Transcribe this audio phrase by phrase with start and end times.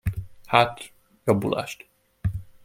[0.45, 0.79] Hát,
[1.25, 1.87] jobbulást.